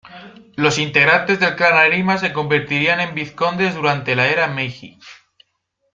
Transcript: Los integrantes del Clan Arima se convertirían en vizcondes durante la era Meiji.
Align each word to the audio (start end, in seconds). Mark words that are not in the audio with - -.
Los 0.55 0.79
integrantes 0.79 1.39
del 1.39 1.55
Clan 1.55 1.77
Arima 1.77 2.17
se 2.17 2.33
convertirían 2.33 3.01
en 3.01 3.13
vizcondes 3.13 3.75
durante 3.75 4.15
la 4.15 4.29
era 4.29 4.47
Meiji. 4.47 4.97